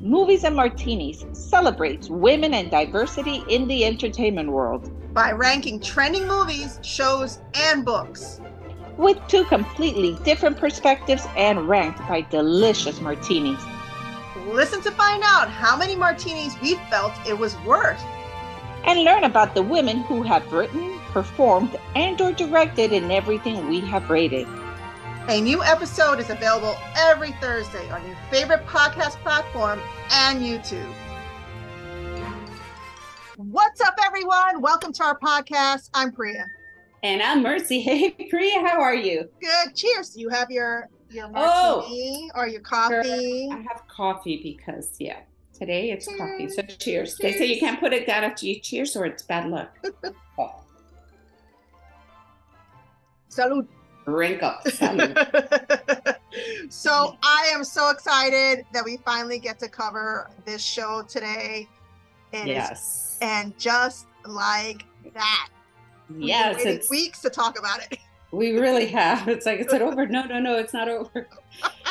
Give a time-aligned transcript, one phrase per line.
[0.00, 6.78] Movies and Martinis celebrates women and diversity in the entertainment world by ranking trending movies,
[6.84, 8.40] shows, and books.
[8.96, 13.60] With two completely different perspectives and ranked by delicious martinis.
[14.46, 18.00] Listen to find out how many martinis we felt it was worth.
[18.84, 23.80] And learn about the women who have written, performed, and or directed in everything we
[23.80, 24.46] have rated.
[25.28, 29.78] A new episode is available every Thursday on your favorite podcast platform
[30.10, 30.90] and YouTube.
[33.36, 34.62] What's up, everyone?
[34.62, 35.90] Welcome to our podcast.
[35.92, 36.46] I'm Priya.
[37.02, 37.80] And I'm Mercy.
[37.82, 39.28] Hey, Priya, how are you?
[39.42, 39.76] Good.
[39.76, 40.16] Cheers.
[40.16, 41.80] You have your your oh.
[41.82, 43.50] martini oh, or your coffee?
[43.52, 45.18] I have coffee because yeah,
[45.52, 46.18] today it's cheers.
[46.18, 46.48] coffee.
[46.48, 46.78] So cheers.
[46.78, 47.16] cheers.
[47.18, 49.76] They say you can't put it down after you cheers or it's bad luck.
[50.38, 50.64] oh.
[53.30, 53.68] Salud
[54.08, 54.66] drink up.
[56.68, 61.68] so I am so excited that we finally get to cover this show today.
[62.32, 63.18] It yes.
[63.20, 65.48] And just like that.
[66.16, 66.64] Yes.
[66.64, 67.98] It's weeks to talk about it.
[68.30, 69.26] We really have.
[69.28, 70.06] It's like, is it over?
[70.06, 71.28] No, no, no, it's not over.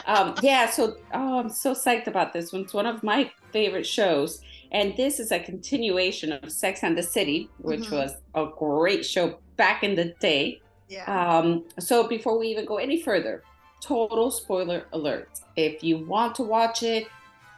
[0.05, 2.61] Um, yeah, so oh, I'm so psyched about this one.
[2.61, 4.39] It's one of my favorite shows.
[4.71, 7.95] And this is a continuation of Sex and the City, which mm-hmm.
[7.95, 10.61] was a great show back in the day.
[10.89, 11.05] Yeah.
[11.05, 13.43] Um, so before we even go any further,
[13.81, 15.29] total spoiler alert.
[15.55, 17.07] If you want to watch it,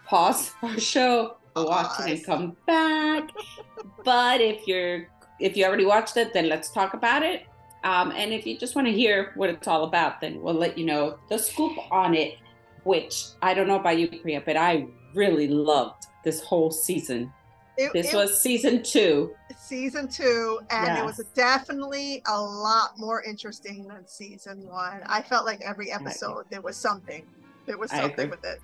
[0.06, 3.30] pause our show, watch it and come back.
[4.04, 5.08] but if you're
[5.40, 7.46] if you already watched it, then let's talk about it.
[7.84, 10.78] Um, and if you just want to hear what it's all about, then we'll let
[10.78, 12.38] you know the scoop on it,
[12.84, 17.32] which I don't know about you, Priya, but I really loved this whole season.
[17.80, 19.34] It, this it, was season two.
[19.58, 21.00] Season two, and yes.
[21.00, 25.00] it was definitely a lot more interesting than season one.
[25.06, 27.26] I felt like every episode there was something.
[27.66, 28.60] There was something with it.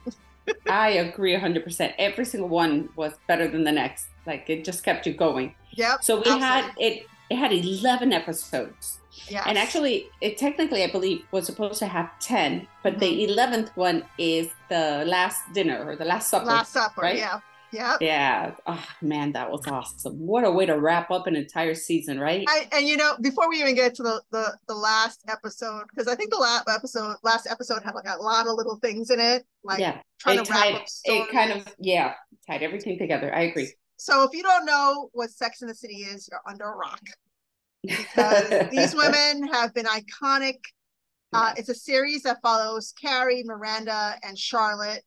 [0.69, 1.93] I agree 100%.
[1.97, 4.07] Every single one was better than the next.
[4.27, 5.55] Like it just kept you going.
[5.71, 6.03] Yep.
[6.03, 6.41] So we absolutely.
[6.45, 8.99] had it it had 11 episodes.
[9.29, 9.45] Yes.
[9.47, 12.99] And actually, it technically, I believe, was supposed to have 10, but mm-hmm.
[12.99, 16.45] the 11th one is the last dinner or the last supper.
[16.45, 17.17] Last supper, right?
[17.17, 17.39] yeah.
[17.75, 17.97] Yeah.
[17.99, 18.55] Yeah.
[18.65, 20.17] Oh man, that was awesome.
[20.17, 22.45] What a way to wrap up an entire season, right?
[22.47, 26.07] I, and you know, before we even get to the the, the last episode, because
[26.07, 29.19] I think the last episode last episode had like a lot of little things in
[29.19, 32.13] it, like yeah, trying it to tied, wrap up It kind of yeah,
[32.47, 33.33] tied everything together.
[33.35, 33.71] I agree.
[33.97, 37.01] So if you don't know what Sex in the City is, you're under a rock.
[37.83, 40.59] Because these women have been iconic.
[41.33, 45.03] Uh, it's a series that follows Carrie, Miranda, and Charlotte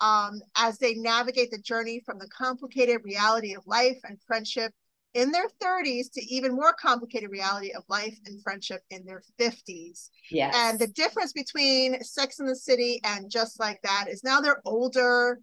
[0.00, 4.72] um, as they navigate the journey from the complicated reality of life and friendship
[5.14, 10.10] in their 30s to even more complicated reality of life and friendship in their 50s.
[10.30, 10.54] Yes.
[10.56, 14.60] And the difference between Sex in the City and Just Like That is now they're
[14.64, 15.40] older,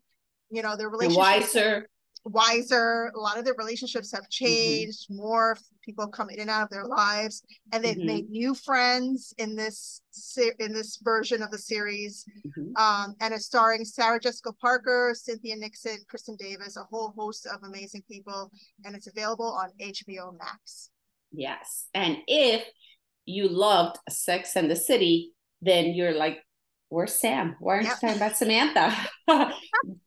[0.51, 1.89] you know, their relationship wiser
[2.25, 3.11] wiser.
[3.15, 4.45] A lot of their relationships have mm-hmm.
[4.45, 5.09] changed.
[5.09, 5.17] Mm-hmm.
[5.17, 8.07] More people come in and out of their lives, and they've mm-hmm.
[8.07, 10.01] made new friends in this
[10.59, 12.25] in this version of the series.
[12.45, 12.75] Mm-hmm.
[12.75, 17.59] Um, and it's starring Sarah Jessica Parker, Cynthia Nixon, Kristin Davis, a whole host of
[17.63, 18.51] amazing people,
[18.83, 20.89] and it's available on HBO Max.
[21.31, 22.63] Yes, and if
[23.25, 26.39] you loved Sex and the City, then you're like
[26.89, 27.55] where's Sam?
[27.59, 27.97] Why aren't yep.
[28.01, 28.95] you talking about Samantha?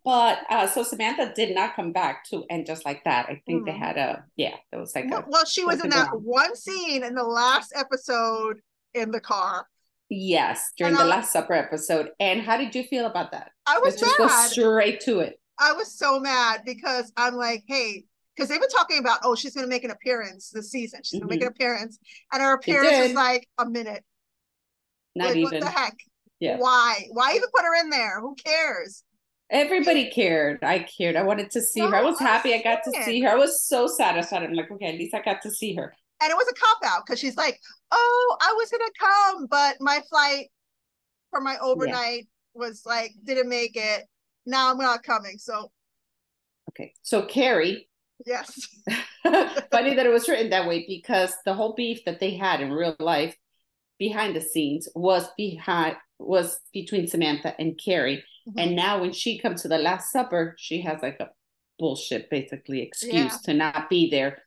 [0.05, 3.27] but uh, so Samantha did not come back to and just like that.
[3.27, 3.66] I think mm.
[3.66, 6.55] they had a yeah, it was like well, a, well she was in that one
[6.56, 8.61] scene in the last episode
[8.94, 9.67] in the car.
[10.11, 12.11] Yes, during and the I, last supper episode.
[12.19, 13.50] And how did you feel about that?
[13.67, 14.28] I was Let's mad.
[14.28, 15.38] Just go straight to it.
[15.59, 19.55] I was so mad because I'm like, hey, because they've been talking about, oh, she's
[19.55, 21.00] going to make an appearance this season.
[21.03, 21.41] She's going to mm-hmm.
[21.41, 21.99] make an appearance,
[22.33, 24.05] and her appearance is like a minute.
[25.15, 25.43] Not like, even.
[25.43, 25.97] What the heck?
[26.41, 26.59] Yeah.
[26.59, 27.06] Why?
[27.10, 28.21] Why even put her in there?
[28.21, 29.04] Who cares?
[29.50, 30.62] Everybody cared.
[30.62, 31.16] I cared.
[31.16, 31.97] I wanted to see no, her.
[31.97, 33.31] I was happy I got to see her.
[33.31, 34.43] I was so satisfied.
[34.43, 35.94] I'm like, okay, at least I got to see her.
[36.21, 37.59] And it was a cop out because she's like,
[37.91, 40.49] oh, I was gonna come, but my flight
[41.31, 42.66] for my overnight yeah.
[42.66, 44.05] was like didn't make it.
[44.44, 45.38] Now I'm not coming.
[45.38, 45.70] So
[46.70, 46.93] okay.
[47.02, 47.88] So Carrie.
[48.26, 48.69] Yes.
[49.70, 52.73] funny that it was written that way because the whole beef that they had in
[52.73, 53.37] real life
[53.99, 58.25] behind the scenes was behind was between Samantha and Carrie.
[58.49, 58.59] Mm-hmm.
[58.59, 61.31] And now when she comes to the Last Supper, she has like a
[61.79, 63.39] bullshit basically excuse yeah.
[63.45, 64.43] to not be there.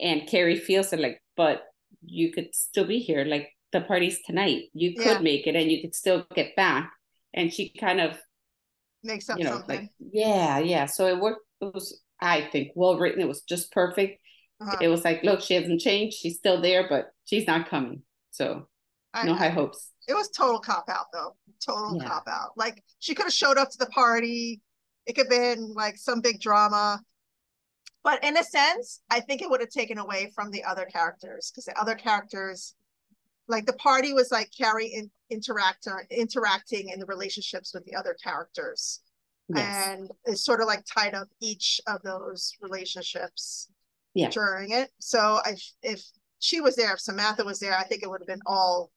[0.00, 1.62] And Carrie feels it like, but
[2.04, 3.24] you could still be here.
[3.24, 4.64] Like the party's tonight.
[4.72, 5.18] You could yeah.
[5.20, 6.92] make it and you could still get back.
[7.34, 8.18] And she kind of
[9.02, 9.80] makes up you know, something.
[9.80, 10.86] Like, yeah, yeah.
[10.86, 11.42] So it worked.
[11.60, 13.20] It was, I think, well written.
[13.20, 14.20] It was just perfect.
[14.60, 14.76] Uh-huh.
[14.80, 16.16] It was like, look, she hasn't changed.
[16.16, 18.02] She's still there, but she's not coming.
[18.30, 18.68] So
[19.24, 19.92] no high hopes.
[20.08, 21.36] It was total cop out though.
[21.64, 22.08] Total yeah.
[22.08, 22.50] cop out.
[22.56, 24.60] Like she could have showed up to the party,
[25.06, 27.00] It could have been like some big drama.
[28.04, 31.50] But in a sense, I think it would have taken away from the other characters
[31.50, 32.74] because the other characters,
[33.48, 38.16] like the party was like Carrie in, interact interacting in the relationships with the other
[38.22, 39.00] characters.
[39.48, 39.88] Yes.
[39.88, 43.68] And it's sort of like tied up each of those relationships
[44.14, 44.30] yeah.
[44.30, 44.90] during it.
[45.00, 46.02] So I, if
[46.38, 48.90] she was there, if Samantha was there, I think it would have been all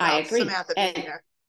[0.00, 0.40] I agree.
[0.40, 1.08] Samantha and.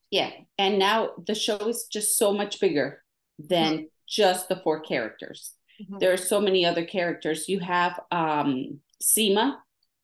[0.10, 0.32] Yeah.
[0.58, 3.04] And now the show is just so much bigger
[3.40, 3.86] than mm-hmm.
[4.08, 5.54] just the four characters.
[5.82, 5.98] Mm-hmm.
[6.00, 7.50] There are so many other characters.
[7.50, 9.58] You have um Seema,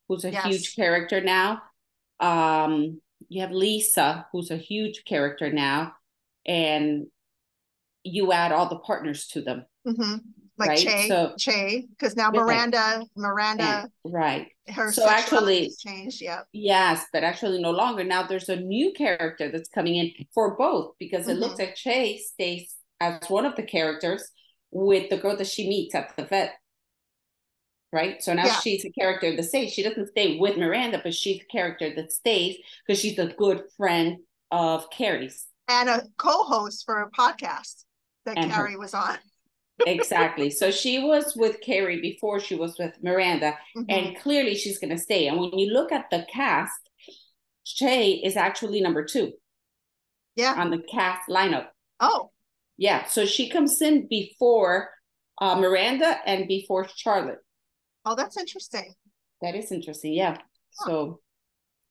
[0.08, 0.46] who's a yes.
[0.46, 1.62] huge character now.
[2.20, 5.94] Um, you have Lisa, who's a huge character now,
[6.46, 7.08] and
[8.04, 9.66] you add all the partners to them.
[9.88, 10.16] Mm-hmm.
[10.68, 10.88] Like right?
[10.88, 14.48] Che, so, Che, because now Miranda, Miranda, right.
[14.68, 16.22] Her so actually changed.
[16.22, 16.42] Yeah.
[16.54, 18.04] Yes, but actually no longer.
[18.04, 21.42] Now there's a new character that's coming in for both because it mm-hmm.
[21.42, 24.30] looks like Che stays as one of the characters
[24.72, 26.54] with the girl that she meets at the vet.
[27.92, 28.24] Right.
[28.24, 28.60] So now yeah.
[28.60, 29.72] she's a character that stays.
[29.72, 32.58] She doesn't stay with Miranda, but she's a character that stays
[32.88, 34.18] because she's a good friend
[34.50, 35.46] of Carrie's.
[35.68, 37.84] And a co-host for a podcast
[38.26, 38.80] that and Carrie her.
[38.80, 39.18] was on.
[39.86, 40.50] Exactly.
[40.50, 43.84] So she was with Carrie before she was with Miranda, mm-hmm.
[43.90, 45.28] and clearly she's going to stay.
[45.28, 46.74] And when you look at the cast,
[47.66, 49.34] Che is actually number two.
[50.36, 50.56] Yeah.
[50.58, 51.68] On the cast lineup.
[52.00, 52.32] Oh.
[52.78, 53.06] Yeah.
[53.06, 54.90] So she comes in before
[55.40, 57.40] uh, Miranda and before Charlotte.
[58.06, 58.94] Oh, that's interesting.
[59.42, 60.14] That is interesting.
[60.14, 60.38] Yeah.
[60.80, 60.86] Huh.
[60.86, 61.20] So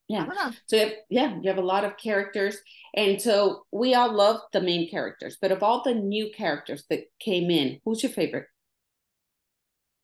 [0.07, 0.51] yeah.
[0.67, 2.57] So you have, yeah you have a lot of characters.
[2.93, 5.37] And so we all love the main characters.
[5.41, 8.47] But of all the new characters that came in who's your favorite?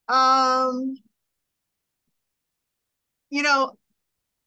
[0.07, 0.95] Um
[3.29, 3.71] you know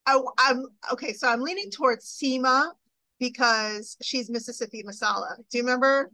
[0.06, 2.72] I, i'm okay so i'm leaning towards seema
[3.20, 5.36] because she's mississippi masala.
[5.50, 6.10] Do you remember?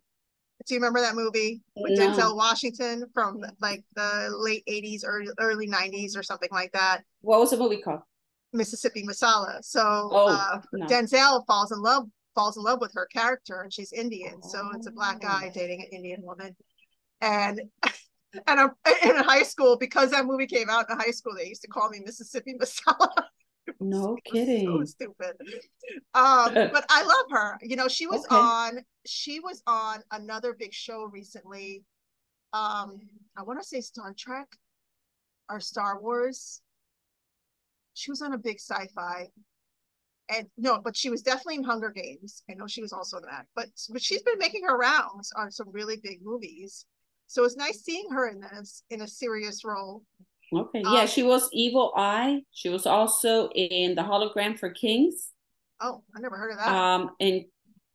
[0.67, 2.09] Do you remember that movie with no.
[2.09, 7.03] denzel washington from like the late 80s or early 90s or something like that?
[7.23, 8.01] What was the movie called
[8.53, 9.63] Mississippi Masala.
[9.63, 10.87] So oh, uh, no.
[10.87, 14.41] Denzel falls in love falls in love with her character, and she's Indian.
[14.43, 15.53] So it's a black guy oh.
[15.53, 16.55] dating an Indian woman,
[17.21, 17.61] and
[18.47, 18.71] and I'm,
[19.03, 21.35] in high school because that movie came out in high school.
[21.37, 23.25] They used to call me Mississippi Masala.
[23.81, 24.67] no kidding.
[24.67, 25.37] So stupid.
[26.15, 27.59] Um, but I love her.
[27.63, 28.37] You know, she was okay.
[28.37, 28.79] on.
[29.07, 31.85] She was on another big show recently.
[32.53, 33.01] Um,
[33.37, 34.49] I want to say Star Trek
[35.51, 36.63] or Star Wars
[37.99, 39.29] she was on a big sci-fi
[40.31, 42.43] and no, but she was definitely in Hunger Games.
[42.51, 45.51] I know she was also in that, but but she's been making her rounds on
[45.51, 46.85] some really big movies.
[47.27, 50.03] So it's nice seeing her in this in a serious role.
[50.53, 52.43] Okay, um, yeah, she was Evil Eye.
[52.53, 55.33] She was also in the Hologram for Kings.
[55.81, 56.69] Oh, I never heard of that.
[56.69, 57.47] Um, in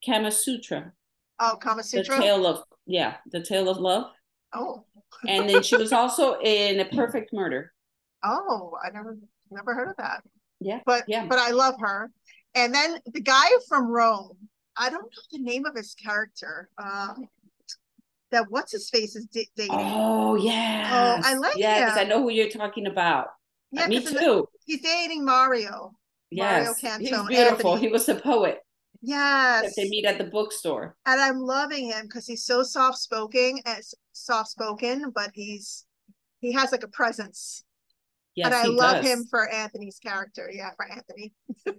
[0.06, 0.92] Kama Sutra.
[1.40, 2.16] Oh, Kama Sutra.
[2.16, 4.12] The tale of yeah, the tale of love.
[4.54, 4.86] Oh.
[5.28, 7.72] and then she was also in A Perfect Murder.
[8.26, 9.18] Oh, I never
[9.52, 10.24] Never heard of that.
[10.60, 10.80] Yeah.
[10.86, 11.26] But yeah.
[11.28, 12.12] but I love her.
[12.56, 14.38] And then the guy from Rome,
[14.78, 16.70] I don't know the name of his character.
[16.78, 17.28] Um,
[18.32, 19.70] that what's his face is dating.
[19.72, 21.20] Oh yeah.
[21.24, 22.00] Oh, I like yes, him.
[22.00, 23.28] I know who you're talking about.
[23.72, 24.14] Yeah, me too.
[24.14, 25.94] The, he's dating Mario.
[26.32, 27.74] Yes, Mario Cantone, he's beautiful.
[27.74, 27.88] Anthony.
[27.88, 28.60] He was a poet.
[29.02, 29.64] Yes.
[29.64, 30.96] That they meet at the bookstore.
[31.06, 35.86] And I'm loving him because he's so soft spoken and soft spoken, but he's
[36.40, 37.64] he has like a presence.
[38.36, 39.06] Yes, and I love does.
[39.06, 40.50] him for Anthony's character.
[40.52, 41.34] Yeah, for Anthony.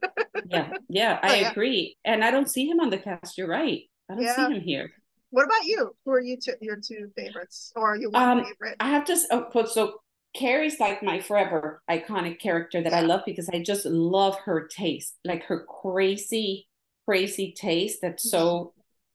[0.48, 1.96] yeah, yeah, I oh, agree.
[2.04, 3.36] And I don't see him on the cast.
[3.36, 3.82] You're right.
[4.08, 4.36] I don't yeah.
[4.36, 4.90] see him here.
[5.30, 5.96] What about you?
[6.04, 8.76] Who are you two, your two favorites, or your one um, favorite?
[8.78, 9.16] I have to.
[9.32, 9.96] Oh, so
[10.36, 12.98] Carrie's like my forever iconic character that yeah.
[12.98, 16.68] I love because I just love her taste, like her crazy,
[17.04, 18.74] crazy taste that's so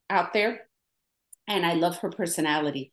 [0.10, 0.67] out there,
[1.48, 2.91] and I love her personality.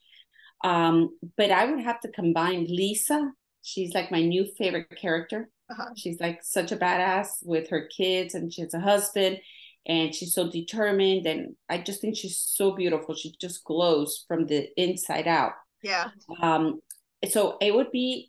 [0.62, 3.33] Um, but I would have to combine Lisa
[3.66, 5.50] she's like my new favorite character.
[5.68, 5.90] Uh-huh.
[5.96, 9.38] She's like such a badass with her kids, and she has a husband,
[9.85, 11.26] and she's so determined.
[11.26, 13.14] And I just think she's so beautiful.
[13.16, 15.52] She just glows from the inside out.
[15.82, 16.11] Yeah.
[16.40, 16.80] Um.
[17.28, 18.28] So it would be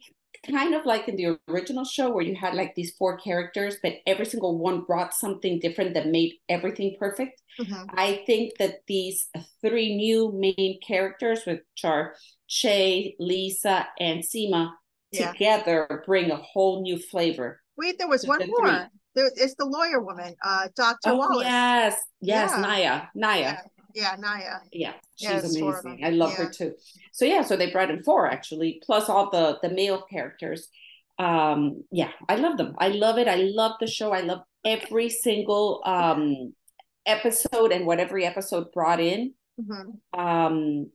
[0.50, 3.94] kind of like in the original show where you had like these four characters, but
[4.08, 7.42] every single one brought something different that made everything perfect.
[7.60, 7.86] Mm-hmm.
[7.96, 9.30] I think that these
[9.62, 12.16] three new main characters, which are
[12.48, 14.72] Che, Lisa, and Seema,
[15.12, 15.32] yeah.
[15.32, 17.62] together bring a whole new flavor.
[17.78, 18.90] Wait, there was one the more.
[19.16, 21.10] There, it's the lawyer woman, uh, Dr.
[21.10, 21.46] Oh, Wallace.
[21.46, 22.64] Yes, yes, yeah.
[22.64, 23.40] Nya, Nya.
[23.40, 23.62] Yeah.
[23.96, 24.60] Yeah, Nya.
[24.72, 26.02] Yeah, she's yeah, amazing.
[26.04, 26.46] I love yeah.
[26.46, 26.74] her too.
[27.14, 30.68] So yeah, so they brought in four actually, plus all the the male characters.
[31.18, 32.76] Um, yeah, I love them.
[32.78, 33.28] I love it.
[33.28, 34.12] I love the show.
[34.12, 36.54] I love every single um
[37.08, 39.34] episode and what every episode brought in.
[39.60, 40.20] Mm-hmm.
[40.20, 40.92] Um,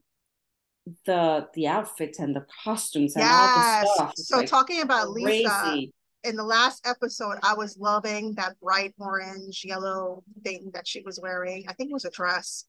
[1.05, 3.87] the the outfits and the costumes and yes.
[3.99, 4.13] all the stuff.
[4.15, 5.43] so like talking about crazy.
[5.43, 5.87] Lisa
[6.23, 11.19] in the last episode, I was loving that bright orange yellow thing that she was
[11.21, 11.65] wearing.
[11.67, 12.65] I think it was a dress,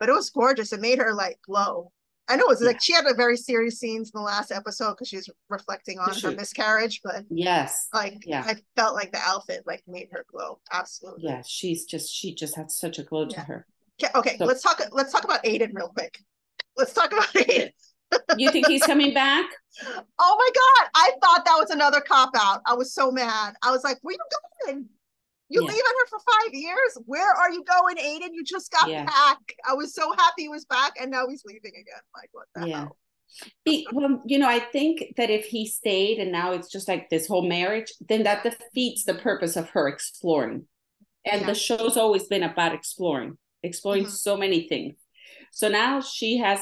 [0.00, 0.72] but it was gorgeous.
[0.72, 1.92] It made her like glow.
[2.28, 2.68] I know it was yeah.
[2.68, 5.98] like she had a very serious scenes in the last episode because she was reflecting
[5.98, 8.42] on her miscarriage, but yes, like yeah.
[8.44, 10.58] I felt like the outfit like made her glow.
[10.72, 11.24] Absolutely.
[11.24, 13.36] Yeah, she's just she just had such a glow yeah.
[13.36, 13.66] to her.
[14.02, 16.18] Okay, okay, so, let's talk let's talk about Aidan real quick.
[16.76, 17.74] Let's talk about it.
[18.36, 19.46] you think he's coming back?
[20.18, 22.62] Oh my god, I thought that was another cop out.
[22.64, 23.56] I was so mad.
[23.62, 24.88] I was like, "Where you going?
[25.50, 25.68] You yeah.
[25.68, 26.98] leaving her for five years?
[27.04, 28.34] Where are you going, Aidan?
[28.34, 29.04] You just got yeah.
[29.04, 29.38] back.
[29.68, 32.00] I was so happy he was back, and now he's leaving again.
[32.14, 32.78] Like, what the yeah.
[32.78, 32.96] hell?
[33.64, 37.10] Be, well, you know, I think that if he stayed and now it's just like
[37.10, 40.66] this whole marriage, then that defeats the purpose of her exploring.
[41.24, 41.46] And yeah.
[41.48, 44.12] the show's always been about exploring, exploring mm-hmm.
[44.12, 44.94] so many things.
[45.56, 46.60] So now she has,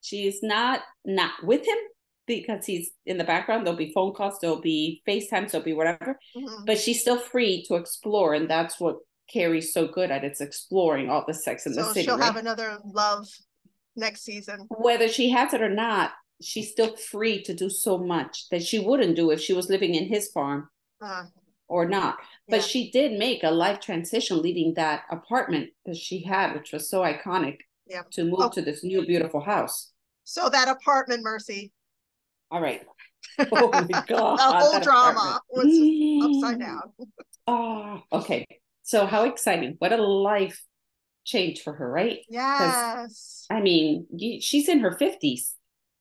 [0.00, 1.76] she's not not with him
[2.26, 3.66] because he's in the background.
[3.66, 6.18] There'll be phone calls, there'll be FaceTimes, there'll be whatever.
[6.34, 6.64] Mm-hmm.
[6.64, 8.96] But she's still free to explore, and that's what
[9.30, 10.24] Carrie's so good at.
[10.24, 12.06] It's exploring all the sex in so the city.
[12.06, 12.24] She'll right?
[12.24, 13.28] have another love
[13.96, 14.66] next season.
[14.70, 18.78] Whether she has it or not, she's still free to do so much that she
[18.78, 20.70] wouldn't do if she was living in his farm
[21.02, 21.24] uh,
[21.68, 22.16] or not.
[22.48, 22.62] But yeah.
[22.62, 27.02] she did make a life transition leaving that apartment that she had, which was so
[27.02, 27.58] iconic,
[27.92, 28.02] yeah.
[28.12, 28.50] to move oh.
[28.50, 29.92] to this new beautiful house.
[30.24, 31.72] So that apartment, Mercy,
[32.52, 32.82] all right.
[33.50, 34.38] Oh my god.
[34.38, 36.82] the whole drama was upside down.
[37.46, 38.46] Oh, okay.
[38.82, 39.76] So how exciting.
[39.78, 40.62] What a life
[41.24, 42.18] change for her, right?
[42.28, 43.46] Yes.
[43.48, 44.06] I mean,
[44.40, 45.52] she's in her 50s.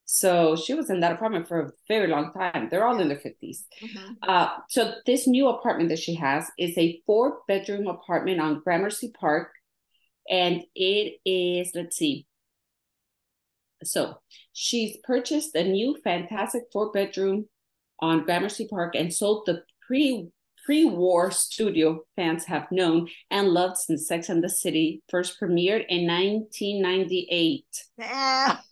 [0.06, 2.68] So she was in that apartment for a very long time.
[2.70, 3.60] They're all in their 50s.
[3.82, 4.14] Mm-hmm.
[4.22, 9.14] Uh, so this new apartment that she has is a four bedroom apartment on Gramercy
[9.18, 9.54] Park.
[10.30, 12.26] And it is, let's see,
[13.84, 14.18] so
[14.54, 17.48] she's purchased a new fantastic four bedroom
[18.00, 20.30] on Gramercy Park and sold the pre
[20.66, 25.86] pre war studio fans have known and loved since Sex and the City first premiered
[25.90, 27.66] in 1998.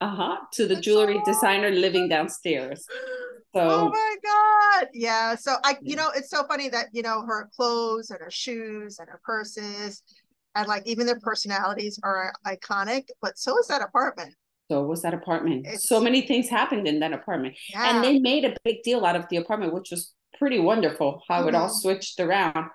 [0.00, 0.36] Uh-huh.
[0.54, 2.86] To the jewelry designer living downstairs.
[3.54, 4.88] So, oh my god.
[4.92, 8.30] Yeah so i you know it's so funny that you know her clothes and her
[8.30, 10.02] shoes and her purses
[10.56, 14.34] and like even their personalities are iconic but so is that apartment.
[14.70, 15.66] So was that apartment.
[15.68, 17.54] It's, so many things happened in that apartment.
[17.68, 17.94] Yeah.
[17.94, 21.40] and they made a big deal out of the apartment which was pretty wonderful how
[21.40, 21.50] mm-hmm.
[21.50, 21.76] it all mm-hmm.
[21.76, 22.70] switched around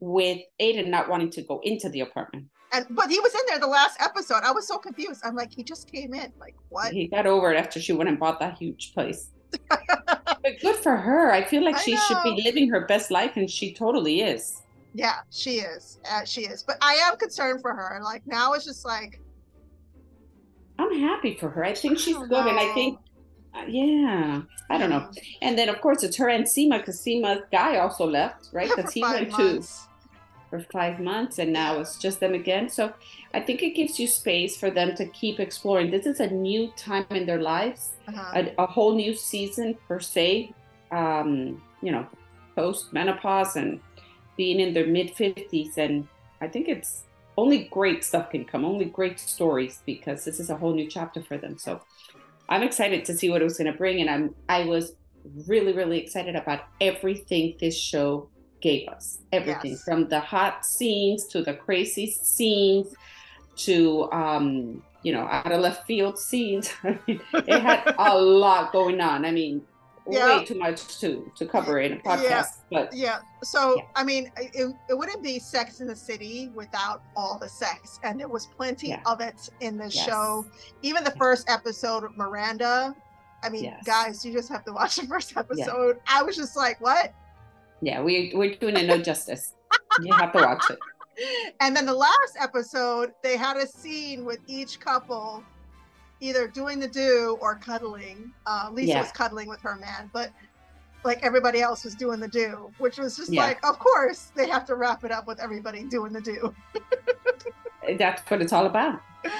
[0.00, 2.46] with aidan not wanting to go into the apartment.
[2.70, 4.42] And but he was in there the last episode.
[4.44, 5.22] I was so confused.
[5.24, 6.30] I'm like he just came in.
[6.38, 6.92] Like what?
[6.92, 9.30] He got over it after she went and bought that huge place
[9.68, 12.00] but good for her i feel like I she know.
[12.06, 14.62] should be living her best life and she totally is
[14.94, 15.98] yeah, she is.
[16.10, 16.64] Uh, she is.
[16.64, 18.00] But I am concerned for her.
[18.02, 19.20] Like now it's just like
[20.78, 21.64] I'm happy for her.
[21.64, 22.48] I think she's I good, know.
[22.48, 22.98] and I think
[23.54, 25.10] uh, yeah, I don't know.
[25.42, 28.68] And then of course it's her and Seema because Seema's guy also left, right?
[28.74, 29.82] Because he went months.
[29.82, 29.87] to
[30.50, 32.68] for five months and now it's just them again.
[32.68, 32.92] So
[33.34, 35.90] I think it gives you space for them to keep exploring.
[35.90, 38.42] This is a new time in their lives, uh-huh.
[38.58, 40.52] a, a, whole new season per se.
[40.90, 42.06] Um, you know,
[42.58, 43.80] post menopause and
[44.36, 46.08] being in their mid 50s and
[46.40, 47.04] i think it's
[47.36, 51.22] only great stuff can come only great stories because this is a whole new chapter
[51.22, 51.80] for them so
[52.48, 54.94] i'm excited to see what it was going to bring and i'm i was
[55.46, 58.28] really really excited about everything this show
[58.60, 59.82] gave us everything yes.
[59.82, 62.94] from the hot scenes to the crazy scenes
[63.56, 67.20] to um you know out of left field scenes it
[67.62, 69.62] had a lot going on i mean
[70.10, 70.38] yeah.
[70.38, 72.22] way too much to to cover in a podcast.
[72.22, 72.44] Yeah.
[72.70, 73.82] But yeah, so yeah.
[73.94, 78.18] I mean, it, it wouldn't be Sex in the City without all the sex, and
[78.18, 79.00] there was plenty yeah.
[79.06, 80.06] of it in the yes.
[80.06, 80.46] show.
[80.82, 82.94] Even the first episode of Miranda.
[83.40, 83.84] I mean, yes.
[83.84, 86.00] guys, you just have to watch the first episode.
[86.08, 87.14] I was just like, what?
[87.80, 89.54] Yeah, we we're doing it no justice.
[90.02, 90.78] you have to watch it.
[91.58, 95.42] And then the last episode, they had a scene with each couple
[96.20, 98.32] either doing the do or cuddling.
[98.46, 99.02] Uh, Lisa yeah.
[99.02, 100.30] was cuddling with her man, but
[101.04, 103.46] like everybody else was doing the do, which was just yeah.
[103.46, 106.54] like, of course, they have to wrap it up with everybody doing the do.
[107.98, 109.00] that's what it's all about.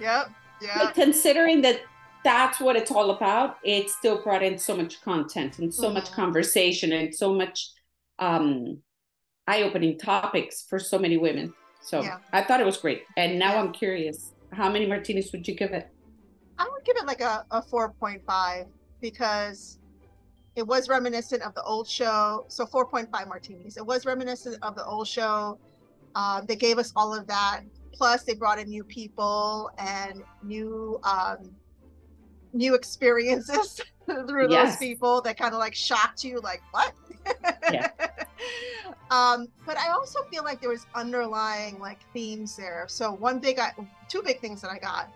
[0.00, 0.30] Yep.
[0.60, 0.78] Yeah.
[0.78, 1.82] But considering that
[2.24, 5.94] that's what it's all about, it still brought in so much content and so mm-hmm.
[5.94, 7.70] much conversation and so much
[8.18, 8.78] um,
[9.46, 11.52] eye-opening topics for so many women.
[11.80, 12.18] So yeah.
[12.32, 13.04] I thought it was great.
[13.16, 13.60] And now yeah.
[13.60, 15.88] I'm curious, how many martinis would you give it?
[16.58, 18.66] I would give it like a, a 4.5
[19.00, 19.78] because
[20.56, 22.44] it was reminiscent of the old show.
[22.48, 23.76] So 4.5 martinis.
[23.76, 25.58] It was reminiscent of the old show.
[26.14, 27.60] Um, they gave us all of that
[27.98, 31.50] plus they brought in new people and new um
[32.54, 33.80] new experiences
[34.26, 34.70] through Yes.
[34.70, 36.92] those people that kind of like shocked you like what
[37.72, 37.90] Yeah.
[39.10, 42.84] um but i also feel like there was underlying like themes there.
[42.88, 43.72] So one big I,
[44.08, 45.08] two big things that i got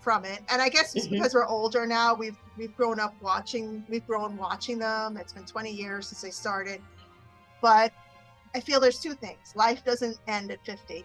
[0.00, 1.10] from it and i guess it's Mhm.
[1.12, 5.16] because we're older now we've we've grown up watching we've grown watching them.
[5.16, 6.80] It's been 20 years since they started.
[7.60, 7.92] But
[8.54, 9.52] i feel there's two things.
[9.54, 11.04] Life doesn't end at 50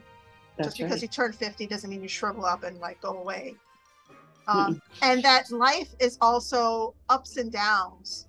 [0.57, 1.01] That's just because right.
[1.03, 3.55] you turn 50 doesn't mean you shrivel up and like go away.
[4.47, 8.26] Um, and that life is also ups and downs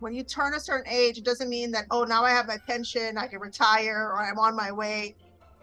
[0.00, 2.58] when you turn a certain age it doesn't mean that oh now i have my
[2.66, 5.14] pension i can retire or i'm on my way.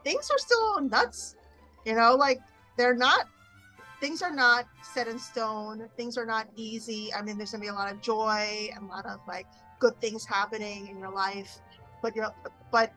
[0.04, 1.36] Things are still nuts
[1.86, 2.40] you know like
[2.78, 3.28] they're not
[4.00, 7.12] things are not set in stone things are not easy.
[7.14, 9.48] I mean there's gonna be a lot of joy and a lot of like
[9.80, 11.60] good things happening in your life
[12.02, 12.34] but you're
[12.72, 12.94] but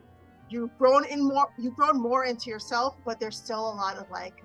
[0.51, 4.11] you've grown in more you've grown more into yourself but there's still a lot of
[4.11, 4.43] like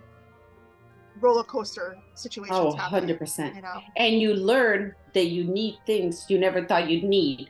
[1.19, 3.55] roller coaster situations Oh, happening 100%.
[3.55, 7.49] you know And you learn that you need things you never thought you'd need.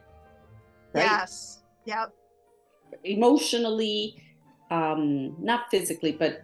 [0.93, 1.03] Right?
[1.05, 2.11] yes yep
[3.03, 4.15] Emotionally,
[4.69, 6.43] um, not physically, but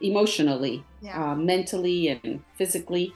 [0.00, 3.12] emotionally, yeah uh, mentally, and physically,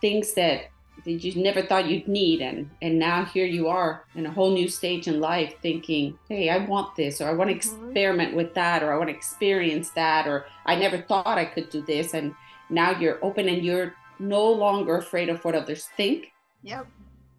[0.00, 0.66] things that,
[1.04, 2.40] that you never thought you'd need.
[2.40, 6.48] And, and now here you are in a whole new stage in life thinking, hey,
[6.50, 7.58] I want this, or I want to Mhm.
[7.90, 11.68] experiment with that, or I want to experience that, or I never thought I could
[11.70, 12.14] do this.
[12.14, 12.34] And
[12.70, 16.26] now you're open and you're no longer afraid of what others think.
[16.62, 16.86] yep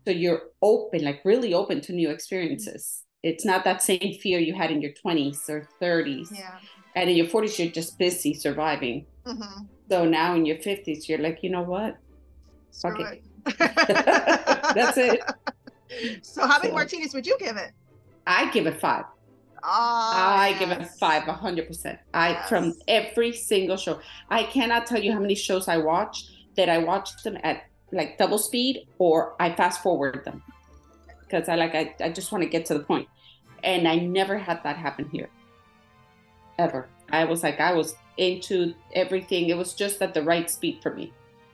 [0.05, 3.03] So you're open, like really open to new experiences.
[3.21, 6.29] It's not that same fear you had in your 20s or 30s.
[6.31, 6.57] yeah
[6.95, 9.05] And in your 40s, you're just busy surviving.
[9.25, 11.97] hmm So now in your 50s, you're like, you know what?
[12.85, 13.21] Okay.
[13.45, 13.57] it.
[14.75, 15.19] That's it.
[16.21, 17.71] So how many So- martinis would you give it?
[18.27, 19.05] I give it five.
[19.63, 21.99] Ah, I give it five, a hundred percent.
[22.13, 23.99] I from every single show.
[24.29, 26.25] I cannot tell you how many shows I watch
[26.55, 30.43] that I watch them at like double speed or I fast forward them
[31.21, 33.07] because I like I, I just want to get to the point.
[33.63, 35.29] And I never had that happen here.
[36.57, 36.87] Ever.
[37.11, 39.49] I was like I was into everything.
[39.49, 41.13] It was just at the right speed for me.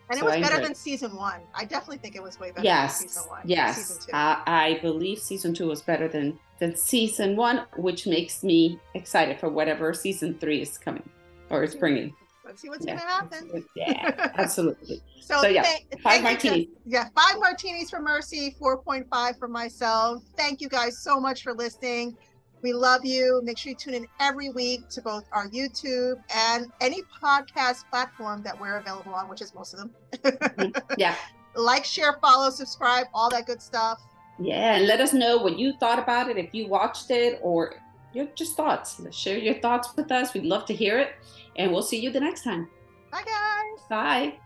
[0.09, 1.41] And it So was I better than season one.
[1.53, 2.99] I definitely think it was way better yes.
[2.99, 3.41] than season one.
[3.45, 3.77] Yes.
[3.77, 4.11] Season two.
[4.13, 9.39] I, I believe season two was better than than season one, which makes me excited
[9.39, 11.07] for whatever season three is coming
[11.49, 12.13] or is bringing.
[12.45, 13.65] Let's see what's Yeah, gonna happen.
[13.75, 15.01] Yeah, absolutely.
[15.19, 15.65] So, So, yeah,
[16.03, 16.67] Five martinis.
[16.85, 20.21] Yeah, five martinis for Mercy, 4.5 for myself.
[20.37, 22.15] Thank you guys so much for listening.
[22.61, 23.41] We love you.
[23.43, 28.41] Make sure you tune in every week to both our YouTube and any podcast platform
[28.43, 29.91] that we're available on, which is most of them.
[30.23, 31.15] Mm, yeah.
[31.55, 34.01] like, share, follow, subscribe, all that good stuff.
[34.39, 37.75] Yeah, and let us know what you thought about it, if you watched it, or
[38.13, 38.99] your just thoughts.
[39.11, 40.33] Share your thoughts with us.
[40.33, 41.11] We'd love to hear it.
[41.57, 42.67] And we'll see you the next time.
[43.11, 43.85] Bye, guys.
[43.89, 44.39] Bye.